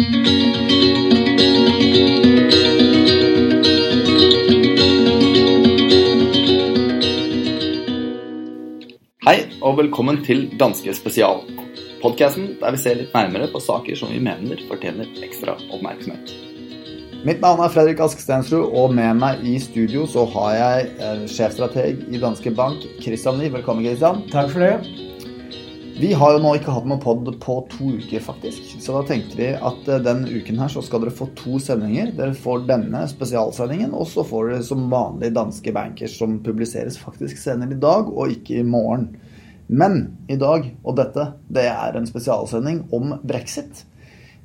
Hei 0.00 0.06
og 9.60 9.76
velkommen 9.76 10.22
til 10.24 10.46
Danske 10.56 10.94
spesial. 10.96 11.44
Podkasten 12.00 12.54
der 12.62 12.72
vi 12.72 12.80
ser 12.80 12.96
litt 12.96 13.12
nærmere 13.12 13.50
på 13.52 13.60
saker 13.60 13.92
som 14.00 14.08
vi 14.08 14.22
mener 14.24 14.64
fortjener 14.70 15.04
ekstra 15.20 15.58
oppmerksomhet. 15.68 16.32
Mitt 17.28 17.44
navn 17.44 17.60
er 17.60 17.68
Fredrik 17.68 18.00
Ask 18.00 18.24
Stensrud, 18.24 18.72
og 18.72 18.96
med 18.96 19.20
meg 19.20 19.44
i 19.44 19.58
studio 19.60 20.08
så 20.08 20.24
har 20.32 20.56
jeg 20.56 20.88
eh, 20.96 21.28
sjefstrateg 21.28 22.08
i 22.08 22.24
Danske 22.24 22.56
Bank, 22.56 22.88
Christian 23.04 23.36
Lie. 23.36 23.52
Velkommen, 23.52 23.84
Christian. 23.84 24.24
Takk 24.32 24.48
for 24.56 24.64
det. 24.64 25.09
Vi 26.00 26.14
har 26.16 26.32
jo 26.32 26.38
nå 26.40 26.54
ikke 26.56 26.72
hatt 26.72 26.86
noen 26.88 27.00
pod 27.02 27.26
på 27.42 27.54
to 27.68 27.90
uker, 28.00 28.22
faktisk. 28.24 28.70
Så 28.80 28.94
da 28.94 29.02
tenkte 29.04 29.36
vi 29.36 29.50
at 29.52 29.88
den 30.00 30.22
uken 30.30 30.62
her 30.62 30.70
så 30.72 30.80
skal 30.80 31.02
dere 31.02 31.12
få 31.12 31.26
to 31.36 31.58
sendinger. 31.60 32.14
Dere 32.16 32.32
får 32.32 32.62
denne 32.70 33.02
spesialsendingen, 33.10 33.92
og 33.92 34.08
så 34.08 34.24
får 34.24 34.48
dere 34.48 34.64
som 34.64 34.86
vanlig 34.88 35.28
Danske 35.36 35.74
Bankers, 35.76 36.14
som 36.16 36.38
publiseres 36.46 36.96
faktisk 36.96 37.42
senere 37.42 37.76
i 37.76 37.82
dag, 37.84 38.08
og 38.08 38.32
ikke 38.32 38.62
i 38.62 38.64
morgen. 38.64 39.10
Men 39.68 40.00
i 40.32 40.40
dag, 40.40 40.70
og 40.80 40.96
dette, 41.02 41.28
det 41.52 41.66
er 41.68 42.00
en 42.00 42.08
spesialsending 42.08 42.86
om 42.96 43.18
brexit. 43.20 43.84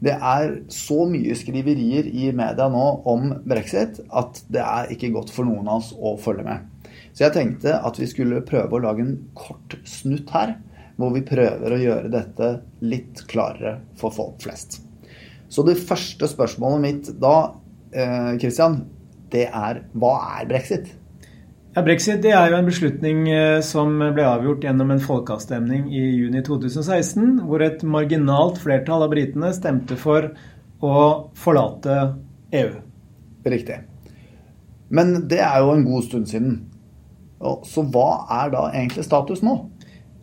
Det 0.03 0.19
er 0.19 0.59
så 0.75 1.07
mye 1.07 1.39
skriverier 1.39 2.11
i 2.11 2.33
media 2.35 2.67
nå 2.67 2.85
om 3.07 3.31
brexit 3.47 4.03
at 4.11 4.43
det 4.51 4.59
er 4.59 4.91
ikke 4.91 5.13
godt 5.15 5.31
for 5.31 5.47
noen 5.47 5.71
av 5.71 5.79
oss 5.85 5.95
å 5.95 6.17
følge 6.19 6.49
med. 6.51 6.67
Så 7.15 7.29
jeg 7.29 7.37
tenkte 7.39 7.79
at 7.79 7.95
vi 7.95 8.11
skulle 8.11 8.43
prøve 8.43 8.75
å 8.75 8.87
lage 8.89 9.07
en 9.07 9.19
kort 9.39 9.79
snutt 9.87 10.35
her, 10.35 10.57
hvor 10.95 11.13
vi 11.15 11.23
prøver 11.27 11.75
å 11.75 11.79
gjøre 11.79 12.11
dette 12.11 12.51
litt 12.85 13.25
klarere 13.29 13.77
for 13.99 14.15
folk 14.15 14.39
flest. 14.43 14.79
Så 15.51 15.63
det 15.67 15.77
første 15.79 16.27
spørsmålet 16.29 16.83
mitt 16.83 17.09
da, 17.21 17.55
eh, 17.91 18.37
Christian, 18.41 18.85
det 19.31 19.49
er 19.51 19.83
hva 19.93 20.15
er 20.39 20.47
brexit? 20.49 20.93
Ja, 21.75 21.81
Brexit 21.83 22.21
det 22.23 22.31
er 22.31 22.53
jo 22.53 22.55
en 22.55 22.69
beslutning 22.69 23.25
eh, 23.27 23.59
som 23.59 23.97
ble 23.99 24.23
avgjort 24.23 24.63
gjennom 24.63 24.93
en 24.93 25.01
folkeavstemning 25.03 25.89
i 25.91 26.03
juni 26.21 26.39
2016, 26.39 27.41
hvor 27.49 27.59
et 27.65 27.83
marginalt 27.83 28.61
flertall 28.63 29.03
av 29.03 29.11
britene 29.11 29.51
stemte 29.51 29.97
for 29.99 30.29
å 30.79 31.01
forlate 31.35 31.97
EU. 32.55 32.71
Riktig. 33.43 33.81
Men 34.87 35.27
det 35.27 35.41
er 35.43 35.59
jo 35.65 35.73
en 35.73 35.83
god 35.83 36.07
stund 36.07 36.31
siden. 36.31 36.55
Så 37.67 37.83
hva 37.91 38.23
er 38.31 38.55
da 38.55 38.69
egentlig 38.71 39.03
status 39.03 39.43
nå? 39.43 39.57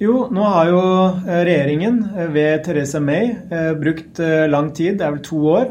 Jo, 0.02 0.26
nå 0.34 0.42
har 0.50 0.66
jo 0.66 0.82
eh, 1.28 1.44
regjeringen 1.46 2.00
eh, 2.16 2.30
ved 2.34 2.64
Theresa 2.66 2.98
May 3.00 3.36
brukt 3.78 4.18
lang 4.50 4.72
tid, 4.74 4.98
det 4.98 5.06
er 5.06 5.14
vel 5.14 5.22
to 5.26 5.38
år, 5.52 5.70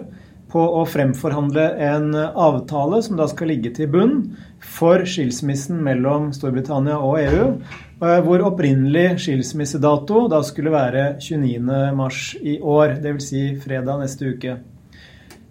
på 0.52 0.62
å 0.80 0.84
fremforhandle 0.88 1.66
en 1.80 2.16
avtale 2.16 3.00
som 3.04 3.20
da 3.20 3.28
skal 3.32 3.52
ligge 3.54 3.72
til 3.76 3.92
bunn 3.92 4.16
for 4.62 5.06
skilsmissen 5.08 5.80
mellom 5.84 6.30
Storbritannia 6.36 7.00
og 7.02 7.20
EU, 7.22 7.46
eh, 8.04 8.20
hvor 8.26 8.44
opprinnelig 8.46 9.22
skilsmissedato 9.26 10.28
da 10.32 10.42
skulle 10.46 10.74
være 10.74 11.06
29.3 11.20 12.42
i 12.42 12.60
år, 12.62 13.00
dvs. 13.02 13.32
Si 13.32 13.46
fredag 13.64 14.04
neste 14.04 14.36
uke. 14.36 14.60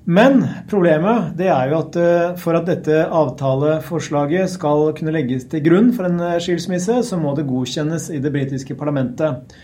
Men 0.04 0.40
problemet 0.70 1.34
det 1.36 1.50
er 1.52 1.70
jo 1.70 1.80
at 1.82 1.96
eh, 2.00 2.30
for 2.40 2.56
at 2.56 2.68
dette 2.70 3.02
avtaleforslaget 3.04 4.48
skal 4.54 4.88
kunne 4.96 5.12
legges 5.12 5.44
til 5.50 5.62
grunn 5.66 5.90
for 5.96 6.08
en 6.08 6.22
eh, 6.24 6.38
skilsmisse, 6.40 7.02
så 7.04 7.18
må 7.20 7.34
det 7.36 7.48
godkjennes 7.50 8.08
i 8.16 8.22
det 8.22 8.32
britiske 8.32 8.76
parlamentet. 8.80 9.54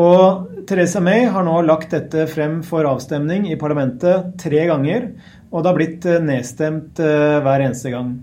Og 0.00 0.64
Theresa 0.70 1.02
May 1.02 1.26
har 1.28 1.44
nå 1.44 1.58
lagt 1.66 1.90
dette 1.92 2.28
frem 2.30 2.60
for 2.64 2.86
avstemning 2.86 3.48
i 3.50 3.58
parlamentet 3.60 4.36
tre 4.40 4.62
ganger, 4.70 5.10
og 5.50 5.60
det 5.60 5.68
har 5.68 5.76
blitt 5.76 6.06
nedstemt 6.22 7.02
hver 7.02 7.64
eneste 7.66 7.90
gang. 7.92 8.14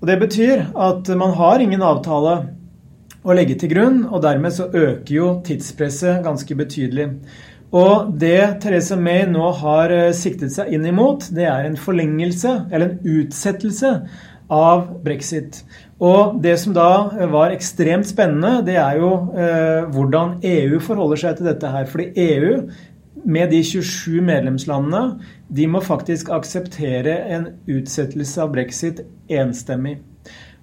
Og 0.00 0.06
Det 0.06 0.18
betyr 0.20 0.66
at 0.76 1.08
man 1.16 1.32
har 1.40 1.64
ingen 1.64 1.82
avtale 1.82 2.34
å 3.20 3.36
legge 3.36 3.56
til 3.60 3.72
grunn, 3.72 4.04
og 4.08 4.22
dermed 4.24 4.54
så 4.54 4.68
øker 4.68 5.12
jo 5.14 5.30
tidspresset 5.44 6.22
ganske 6.24 6.56
betydelig. 6.56 7.08
Og 7.70 8.10
det 8.18 8.62
Therese 8.64 8.98
May 8.98 9.22
nå 9.30 9.52
har 9.60 9.92
eh, 9.94 10.10
siktet 10.16 10.50
seg 10.54 10.72
inn 10.74 10.88
imot, 10.90 11.28
det 11.34 11.46
er 11.46 11.68
en 11.68 11.78
forlengelse, 11.78 12.56
eller 12.72 12.90
en 12.96 13.20
utsettelse, 13.20 13.94
av 14.50 14.88
brexit. 15.04 15.60
Og 16.02 16.40
det 16.42 16.56
som 16.58 16.74
da 16.74 16.88
var 17.30 17.52
ekstremt 17.54 18.08
spennende, 18.08 18.64
det 18.66 18.74
er 18.82 18.98
jo 18.98 19.10
eh, 19.38 19.84
hvordan 19.94 20.40
EU 20.42 20.80
forholder 20.82 21.22
seg 21.22 21.38
til 21.38 21.50
dette 21.52 21.70
her. 21.70 21.86
Fordi 21.86 22.08
EU 22.18 22.56
med 23.30 23.54
de 23.54 23.62
27 23.62 24.18
medlemslandene, 24.26 25.20
de 25.46 25.70
må 25.70 25.84
faktisk 25.84 26.32
akseptere 26.34 27.14
en 27.36 27.46
utsettelse 27.70 28.42
av 28.42 28.50
brexit 28.56 29.04
enstemmig. 29.30 30.00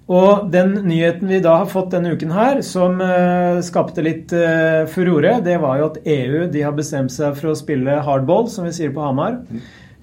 Og 0.08 0.46
den 0.52 0.72
nyheten 0.88 1.28
vi 1.28 1.40
da 1.44 1.58
har 1.60 1.68
fått 1.68 1.90
denne 1.92 2.14
uken 2.16 2.30
her, 2.32 2.62
som 2.64 2.96
uh, 3.02 3.60
skapte 3.64 4.04
litt 4.04 4.32
uh, 4.32 4.86
furore, 4.88 5.34
det 5.44 5.58
var 5.60 5.80
jo 5.80 5.90
at 5.90 5.98
EU 6.08 6.46
de 6.48 6.62
har 6.64 6.72
bestemt 6.76 7.12
seg 7.12 7.36
for 7.36 7.52
å 7.52 7.58
spille 7.58 7.98
hardball, 8.06 8.48
som 8.48 8.64
vi 8.64 8.72
sier 8.72 8.94
på 8.94 9.04
Hamar. 9.04 9.42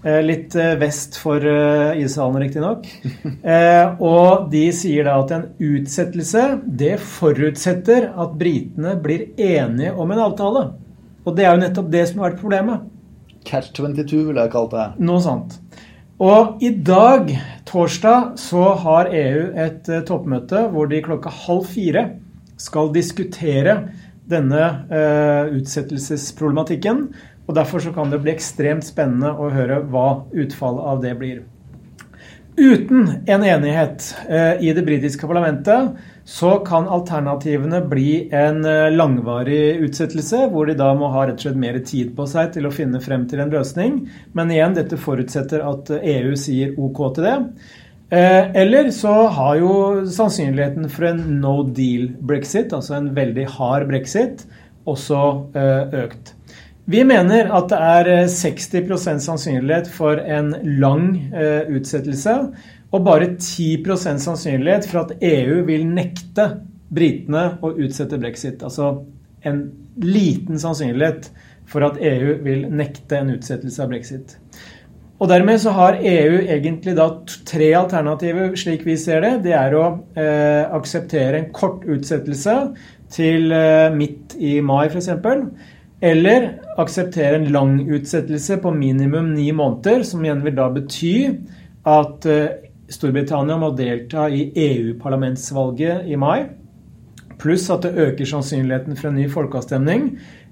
Uh, 0.06 0.20
litt 0.22 0.54
vest 0.78 1.18
for 1.18 1.42
uh, 1.42 1.98
ishallen, 1.98 2.38
riktignok. 2.44 2.86
Uh, 3.42 3.98
og 4.14 4.46
de 4.54 4.68
sier 4.78 5.10
da 5.10 5.18
at 5.24 5.34
en 5.34 5.48
utsettelse, 5.58 6.46
det 6.70 7.00
forutsetter 7.02 8.12
at 8.14 8.38
britene 8.38 8.94
blir 9.02 9.32
enige 9.42 9.96
om 9.98 10.14
en 10.14 10.26
avtale. 10.28 10.68
Og 11.26 11.34
det 11.34 11.48
er 11.48 11.56
jo 11.56 11.64
nettopp 11.66 11.90
det 11.90 12.06
som 12.12 12.22
har 12.22 12.30
vært 12.30 12.44
problemet. 12.46 12.86
Catch 13.46 13.74
22 13.74 14.28
ville 14.28 14.46
jeg 14.46 14.54
kalt 14.54 14.74
det. 14.74 14.86
Noe 15.02 15.22
sånt. 15.22 15.58
Og 16.16 16.62
i 16.64 16.70
dag, 16.72 17.34
torsdag, 17.68 18.38
så 18.40 18.70
har 18.80 19.10
EU 19.12 19.50
et 19.60 19.90
uh, 19.92 20.00
toppmøte 20.08 20.62
hvor 20.72 20.88
de 20.88 21.02
klokka 21.04 21.32
halv 21.44 21.66
fire 21.68 22.06
skal 22.56 22.94
diskutere 22.96 23.74
denne 24.32 24.62
uh, 24.88 25.52
utsettelsesproblematikken. 25.58 27.10
Og 27.46 27.58
Derfor 27.58 27.84
så 27.84 27.92
kan 27.92 28.14
det 28.14 28.22
bli 28.24 28.32
ekstremt 28.32 28.88
spennende 28.88 29.34
å 29.36 29.52
høre 29.52 29.82
hva 29.92 30.24
utfallet 30.32 30.88
av 30.94 31.04
det 31.04 31.12
blir. 31.20 31.44
Uten 32.56 33.10
en 33.28 33.44
enighet 33.44 34.16
uh, 34.30 34.56
i 34.64 34.74
det 34.74 34.86
britiske 34.88 35.28
parlamentet 35.28 35.98
så 36.26 36.56
kan 36.66 36.88
alternativene 36.90 37.84
bli 37.86 38.30
en 38.34 38.64
eh, 38.66 38.88
langvarig 38.90 39.78
utsettelse, 39.86 40.48
hvor 40.50 40.66
de 40.66 40.74
da 40.80 40.88
må 40.98 41.12
ha 41.14 41.28
rett 41.28 41.38
og 41.38 41.46
slett 41.46 41.60
mer 41.62 41.78
tid 41.86 42.16
på 42.18 42.26
seg 42.26 42.50
til 42.56 42.66
å 42.66 42.72
finne 42.74 42.98
frem 43.02 43.28
til 43.30 43.44
en 43.44 43.54
løsning. 43.54 44.00
Men 44.34 44.50
igjen, 44.50 44.74
dette 44.74 44.98
forutsetter 44.98 45.62
at 45.62 45.92
EU 46.00 46.34
sier 46.34 46.74
OK 46.82 47.04
til 47.14 47.28
det. 47.28 47.36
Eh, 48.10 48.56
eller 48.64 48.90
så 48.94 49.14
har 49.38 49.60
jo 49.62 49.76
sannsynligheten 50.10 50.90
for 50.90 51.12
en 51.12 51.22
no 51.44 51.60
deal 51.78 52.10
brexit, 52.18 52.74
altså 52.74 52.98
en 52.98 53.14
veldig 53.14 53.46
hard 53.60 53.86
brexit, 53.94 54.48
også 54.90 55.22
eh, 55.58 55.96
økt. 56.06 56.34
Vi 56.86 57.02
mener 57.08 57.50
at 57.58 57.72
det 57.72 57.78
er 57.82 58.10
60% 58.30 59.24
sannsynlighet 59.26 59.88
for 59.90 60.22
en 60.22 60.52
lang 60.82 61.08
utsettelse 61.74 62.36
og 62.94 63.06
bare 63.08 63.32
10% 63.42 64.22
sannsynlighet 64.22 64.86
for 64.92 65.02
at 65.02 65.16
EU 65.26 65.64
vil 65.66 65.88
nekte 65.90 66.46
britene 66.94 67.56
å 67.66 67.74
utsette 67.74 68.20
brexit. 68.22 68.62
Altså 68.64 68.92
en 69.46 69.66
liten 70.02 70.62
sannsynlighet 70.62 71.32
for 71.70 71.86
at 71.88 72.00
EU 72.02 72.38
vil 72.46 72.68
nekte 72.70 73.20
en 73.20 73.34
utsettelse 73.36 73.84
av 73.84 73.92
brexit. 73.92 74.38
Og 75.16 75.30
Dermed 75.32 75.62
så 75.64 75.72
har 75.72 76.02
EU 76.04 76.42
egentlig 76.44 76.96
da 76.98 77.08
tre 77.48 77.70
alternativer, 77.78 78.52
slik 78.60 78.84
vi 78.86 78.98
ser 79.00 79.24
det. 79.24 79.32
Det 79.46 79.54
er 79.56 79.76
å 79.78 79.86
eh, 80.20 80.66
akseptere 80.76 81.40
en 81.40 81.54
kort 81.56 81.86
utsettelse 81.88 82.56
til 83.16 83.54
eh, 83.56 83.88
midt 83.96 84.36
i 84.36 84.58
mai 84.66 84.90
f.eks. 84.90 85.14
Eller 86.00 86.62
akseptere 86.78 87.36
en 87.36 87.52
lang 87.52 87.78
utsettelse 87.88 88.58
på 88.58 88.72
minimum 88.72 89.34
ni 89.34 89.52
måneder, 89.52 90.04
som 90.04 90.26
igjen 90.26 90.44
vil 90.44 90.56
da 90.58 90.70
bety 90.74 91.16
at 91.86 92.26
eh, 92.26 92.62
Storbritannia 92.90 93.58
må 93.58 93.72
delta 93.78 94.28
i 94.30 94.50
EU-parlamentsvalget 94.56 96.06
i 96.06 96.18
mai. 96.20 96.46
Pluss 97.42 97.70
at 97.74 97.88
det 97.88 97.96
øker 97.96 98.28
sannsynligheten 98.30 98.98
for 98.98 99.10
en 99.10 99.18
ny 99.20 99.30
folkeavstemning. 99.32 100.10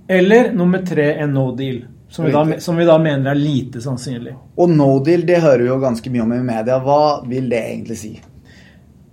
Eller 0.07 0.51
nummer 0.53 0.81
tre 0.85 1.13
en 1.13 1.35
no 1.35 1.51
deal. 1.55 1.83
Som 2.09 2.25
vi, 2.25 2.31
da, 2.31 2.59
som 2.61 2.77
vi, 2.77 2.85
da, 2.85 2.97
mener 3.01 3.31
er 3.31 3.39
lite 3.39 3.81
sannsynlig. 3.81 4.35
Og 4.57 4.69
no 4.69 4.99
deal 5.05 5.23
det 5.25 5.39
hører 5.41 5.63
vi 5.63 5.71
jo 5.71 5.79
ganske 5.81 6.11
mye 6.13 6.25
om 6.25 6.35
i 6.35 6.43
media. 6.45 6.77
Hva 6.83 7.23
vil 7.25 7.47
det 7.49 7.61
egentlig 7.71 7.97
si? 7.97 8.11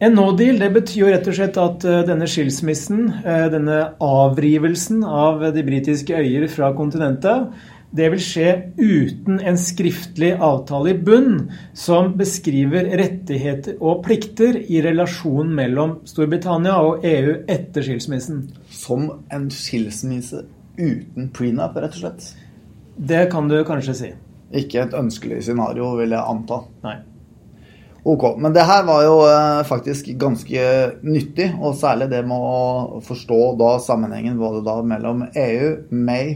En 0.00 0.14
no 0.16 0.30
deal 0.32 0.56
det 0.60 0.70
betyr 0.72 1.02
jo 1.02 1.10
rett 1.12 1.26
og 1.28 1.36
slett 1.36 1.58
at 1.60 1.84
uh, 1.84 1.98
denne 2.08 2.28
skilsmissen, 2.30 3.02
uh, 3.20 3.48
denne 3.52 3.82
avrivelsen 4.00 5.02
av 5.04 5.44
de 5.52 5.64
britiske 5.66 6.16
øyer 6.16 6.46
fra 6.48 6.70
kontinentet, 6.76 7.50
det 7.90 8.06
vil 8.12 8.22
skje 8.22 8.50
uten 8.78 9.40
en 9.42 9.58
skriftlig 9.58 10.30
avtale 10.38 10.92
i 10.92 10.98
bunn 11.04 11.50
som 11.76 12.12
beskriver 12.18 12.86
rettigheter 13.00 13.80
og 13.82 14.04
plikter 14.06 14.60
i 14.62 14.78
relasjonen 14.84 15.50
mellom 15.58 15.96
Storbritannia 16.08 16.76
og 16.86 17.04
EU 17.06 17.34
etter 17.50 17.84
skilsmissen. 17.84 18.44
Som 18.70 19.08
en 19.34 19.50
skilsmisse 19.50 20.44
uten 20.78 21.28
prenup, 21.34 21.76
rett 21.76 21.98
og 21.98 22.04
slett? 22.04 22.32
Det 22.96 23.26
kan 23.32 23.50
du 23.50 23.58
kanskje 23.66 23.98
si. 24.04 24.12
Ikke 24.54 24.84
et 24.84 24.94
ønskelig 24.96 25.42
scenario, 25.46 25.92
vil 25.98 26.14
jeg 26.14 26.22
anta. 26.22 26.62
Nei. 26.86 27.00
Ok, 28.02 28.38
Men 28.38 28.54
det 28.56 28.64
her 28.64 28.84
var 28.88 29.02
jo 29.04 29.16
eh, 29.28 29.60
faktisk 29.68 30.08
ganske 30.20 30.62
nyttig, 31.04 31.50
og 31.60 31.76
særlig 31.76 32.08
det 32.12 32.22
med 32.28 32.40
å 32.40 33.02
forstå 33.04 33.40
da 33.60 33.74
sammenhengen 33.84 34.40
både 34.40 34.62
da 34.64 34.78
mellom 34.80 35.26
EU, 35.28 35.68
May 35.92 36.32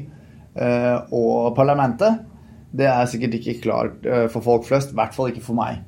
eh, 0.52 0.98
og 1.08 1.54
parlamentet. 1.56 2.20
Det 2.74 2.90
er 2.90 3.08
sikkert 3.08 3.38
ikke 3.38 3.58
klart 3.62 4.04
eh, 4.04 4.26
for 4.32 4.44
folk 4.44 4.68
flest, 4.68 4.92
i 4.92 4.98
hvert 4.98 5.16
fall 5.16 5.32
ikke 5.32 5.44
for 5.46 5.56
meg. 5.56 5.80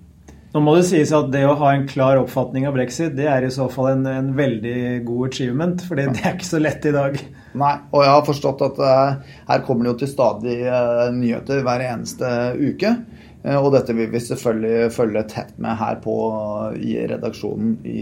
Nå 0.54 0.62
må 0.64 0.72
det 0.78 0.86
sies 0.88 1.10
at 1.12 1.28
det 1.28 1.42
å 1.44 1.58
ha 1.60 1.74
en 1.74 1.84
klar 1.90 2.16
oppfatning 2.22 2.64
av 2.64 2.72
brexit, 2.78 3.12
det 3.12 3.26
er 3.28 3.44
i 3.44 3.52
så 3.52 3.66
fall 3.68 3.90
en, 3.90 4.06
en 4.08 4.30
veldig 4.38 5.02
god 5.04 5.26
achievement, 5.28 5.84
for 5.84 6.00
det 6.00 6.06
er 6.22 6.38
ikke 6.38 6.48
så 6.48 6.62
lett 6.62 6.88
i 6.88 6.94
dag. 6.96 7.18
Nei, 7.60 7.74
og 7.92 8.00
jeg 8.00 8.14
har 8.14 8.24
forstått 8.24 8.64
at 8.64 8.80
her 9.50 9.66
kommer 9.66 9.84
det 9.84 9.92
jo 9.92 9.98
til 10.00 10.12
stadig 10.14 10.56
nyheter 11.18 11.60
hver 11.66 11.84
eneste 11.90 12.32
uke. 12.56 12.94
Uh, 13.46 13.56
og 13.60 13.70
dette 13.76 13.94
vil 13.94 14.10
vi 14.12 14.22
selvfølgelig 14.26 14.92
følge 14.94 15.24
tett 15.30 15.56
med 15.62 15.78
her 15.78 16.00
på 16.02 16.18
i 16.82 16.98
redaksjonen 17.06 17.78
i 17.86 18.00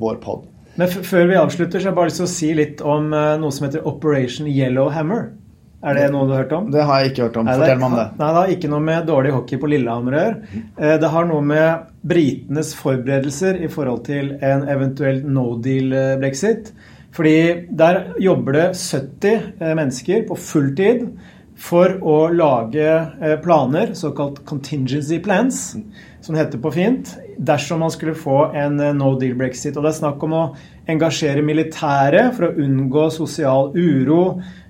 vår 0.00 0.20
pod. 0.22 0.46
Men 0.78 0.88
før 0.88 1.26
vi 1.26 1.36
avslutter, 1.40 1.80
så 1.80 1.88
har 1.88 1.90
jeg 1.90 1.98
bare 1.98 2.10
lyst 2.12 2.20
til 2.20 2.28
å 2.28 2.32
si 2.32 2.50
litt 2.56 2.82
om 2.86 3.10
noe 3.10 3.50
som 3.52 3.66
heter 3.66 3.88
Operation 3.88 4.46
Yellowhammer. 4.48 5.32
Er 5.80 5.96
det 5.96 6.08
noe 6.12 6.28
du 6.28 6.34
har 6.34 6.42
hørt 6.42 6.52
om? 6.52 6.68
Det 6.72 6.82
har 6.84 7.00
jeg 7.00 7.12
ikke 7.12 7.26
hørt 7.26 7.36
om. 7.40 7.48
Fortell 7.48 7.78
meg 7.80 7.86
om 7.86 7.96
det. 7.96 8.06
Nei, 8.18 8.28
Det 8.28 8.36
har 8.36 8.54
ikke 8.54 8.70
noe 8.70 8.84
med 8.84 9.06
dårlig 9.08 9.32
hockey 9.32 9.60
på 9.60 9.70
Lillehammer 9.72 10.16
å 10.16 10.22
gjøre. 10.22 10.62
Eh, 10.76 10.96
det 11.00 11.10
har 11.14 11.28
noe 11.30 11.44
med 11.50 11.86
britenes 12.10 12.72
forberedelser 12.76 13.62
i 13.64 13.70
forhold 13.72 14.04
til 14.10 14.34
en 14.44 14.66
eventuell 14.68 15.22
no 15.24 15.46
deal-brexit. 15.64 16.72
Eh, 16.74 16.96
Fordi 17.16 17.36
der 17.80 18.02
jobber 18.20 18.58
det 18.58 18.66
70 18.76 19.30
eh, 19.32 19.72
mennesker 19.74 20.26
på 20.28 20.36
fulltid 20.36 21.06
for 21.60 21.98
å 22.00 22.16
lage 22.32 22.88
planer, 23.44 23.92
såkalt 23.98 24.40
contingency 24.48 25.18
plans, 25.20 25.74
som 26.24 26.36
heter 26.36 26.60
på 26.60 26.72
fint, 26.72 27.12
dersom 27.36 27.82
man 27.84 27.92
skulle 27.92 28.16
få 28.16 28.50
en 28.56 28.80
no 28.96 29.12
deal-brexit. 29.20 29.76
Og 29.76 29.84
det 29.84 29.92
er 29.92 29.98
snakk 30.00 30.24
om 30.24 30.36
å 30.36 30.44
engasjere 30.90 31.44
militære 31.44 32.26
for 32.36 32.48
å 32.48 32.64
unngå 32.64 33.06
sosial 33.14 33.72
uro 33.76 34.22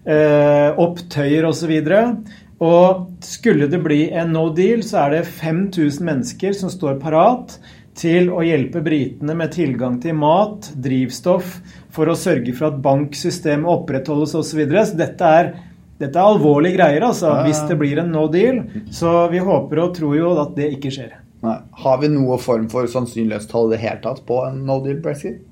eh, 0.05 0.71
opptøyer 0.79 1.47
osv. 1.49 1.75
Og, 1.81 2.31
og 2.67 3.27
skulle 3.27 3.71
det 3.71 3.83
bli 3.85 4.05
en 4.11 4.35
no 4.35 4.49
deal, 4.55 4.85
så 4.87 5.05
er 5.05 5.19
det 5.19 5.27
5000 5.31 6.07
mennesker 6.07 6.57
som 6.57 6.73
står 6.73 7.01
parat 7.03 7.59
til 8.01 8.31
å 8.33 8.43
hjelpe 8.47 8.83
britene 8.85 9.35
med 9.37 9.53
tilgang 9.55 9.99
til 10.03 10.15
mat, 10.19 10.71
drivstoff, 10.79 11.59
for 11.91 12.09
å 12.09 12.19
sørge 12.19 12.55
for 12.55 12.71
at 12.71 12.79
banksystemet 12.85 13.69
opprettholdes 13.69 14.37
osv. 14.39 14.47
Så, 14.53 14.61
videre. 14.61 14.87
så 14.87 14.99
dette 15.01 15.33
er, 15.41 15.51
dette 16.01 16.17
er 16.17 16.25
alvorlige 16.25 16.79
greier, 16.79 17.05
altså, 17.05 17.35
hvis 17.45 17.61
det 17.69 17.77
blir 17.81 18.01
en 18.01 18.13
no 18.15 18.25
deal. 18.33 18.63
Så 18.95 19.11
vi 19.33 19.43
håper 19.45 19.83
og 19.83 19.93
tror 19.99 20.17
jo 20.17 20.33
at 20.41 20.55
det 20.57 20.71
ikke 20.79 20.93
skjer. 20.95 21.19
Nei. 21.45 21.59
Har 21.83 22.01
vi 22.01 22.09
noe 22.13 22.39
form 22.41 22.67
for 22.73 22.89
sannsynlighetstall 22.89 23.71
i 23.71 23.77
det 23.77 23.83
hele 23.85 24.01
tatt 24.05 24.25
på 24.29 24.41
en 24.47 24.63
no 24.69 24.79
deal 24.85 25.01
brexit? 25.05 25.43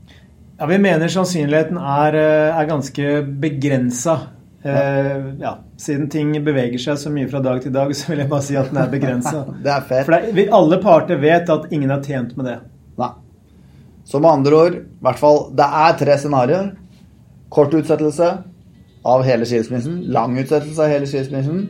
Ja, 0.59 0.67
Vi 0.67 0.81
mener 0.83 1.09
sannsynligheten 1.13 1.79
er, 1.79 2.17
eh, 2.17 2.59
er 2.61 2.67
ganske 2.67 3.23
begrensa. 3.41 4.19
Uh, 4.59 5.39
ja, 5.39 5.53
Siden 5.79 6.09
ting 6.11 6.33
beveger 6.45 6.81
seg 6.83 6.97
så 6.99 7.13
mye 7.15 7.29
fra 7.31 7.39
dag 7.41 7.61
til 7.63 7.73
dag, 7.73 7.93
så 7.95 8.11
vil 8.11 8.25
jeg 8.25 8.29
bare 8.29 8.43
si 8.43 8.57
at 8.59 8.73
den 8.73 8.81
er 8.83 8.91
begrensa. 8.91 9.45
For 10.09 10.17
det, 10.35 10.49
alle 10.51 10.81
parter 10.83 11.21
vet 11.23 11.49
at 11.49 11.71
ingen 11.71 11.93
er 11.95 12.03
tjent 12.03 12.35
med 12.37 12.49
det. 12.51 12.57
Nei. 12.99 13.13
Så 14.05 14.19
med 14.19 14.33
andre 14.33 14.59
ord, 14.59 14.81
i 14.83 15.05
hvert 15.07 15.21
fall, 15.21 15.45
det 15.55 15.69
er 15.85 15.97
tre 16.01 16.19
scenarioer. 16.19 16.73
Kort 17.55 17.77
utsettelse 17.79 18.33
av 19.03 19.25
hele 19.27 19.47
skilsmissen. 19.49 20.03
Lang 20.13 20.39
utsettelse 20.39 20.85
av 20.85 20.93
hele 20.93 21.09
skilsmissen. 21.09 21.67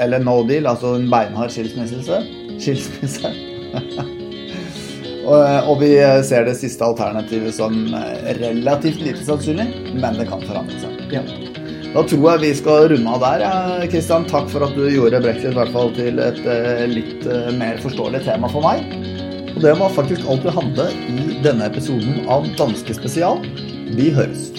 Eller 0.00 0.22
no 0.22 0.40
deal, 0.48 0.66
altså 0.66 0.96
en 0.98 1.08
beinhard 1.10 1.52
skilsmisse. 1.54 2.22
Skilsmisse. 2.64 3.30
og, 5.26 5.40
og 5.70 5.80
vi 5.80 5.90
ser 6.26 6.46
det 6.46 6.54
siste 6.58 6.86
alternativet 6.86 7.54
som 7.56 7.74
relativt 8.38 9.02
lite 9.02 9.24
sannsynlig, 9.26 9.66
men 9.98 10.20
det 10.20 10.28
kan 10.30 10.44
forandre 10.46 10.78
seg. 10.82 11.02
Ja. 11.14 11.24
Da 11.94 12.02
tror 12.10 12.24
jeg 12.32 12.42
vi 12.42 12.54
skal 12.58 12.88
runde 12.90 13.10
av 13.14 13.22
der. 13.22 13.44
Kristian, 13.90 14.26
takk 14.26 14.48
for 14.50 14.66
at 14.66 14.74
du 14.74 14.88
gjorde 14.90 15.22
brexit 15.22 15.52
i 15.52 15.54
hvert 15.54 15.70
fall 15.74 15.92
til 15.94 16.18
et 16.22 16.40
eh, 16.42 16.82
litt 16.90 17.22
eh, 17.30 17.52
mer 17.54 17.78
forståelig 17.84 18.24
tema 18.26 18.50
for 18.50 18.66
meg. 18.66 18.82
Og 19.54 19.62
det 19.62 19.76
var 19.78 19.94
faktisk 19.94 20.26
alt 20.26 20.42
vi 20.42 20.56
hadde 20.58 20.88
i 20.90 21.38
denne 21.46 21.70
episoden 21.70 22.26
av 22.26 22.50
Danske 22.58 22.98
Spesial. 22.98 23.38
Vi 23.94 24.10
høres. 24.16 24.50